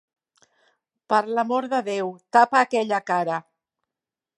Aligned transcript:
Per 1.13 1.19
l'amor 1.39 1.69
de 1.75 1.83
Déu, 1.91 2.13
tapa 2.39 2.67
aquella 2.67 3.05
cara! 3.13 3.41